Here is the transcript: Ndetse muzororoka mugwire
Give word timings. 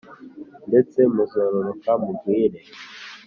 Ndetse 0.67 0.99
muzororoka 1.13 1.91
mugwire 2.01 2.59